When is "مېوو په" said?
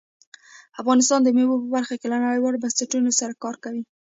1.35-1.67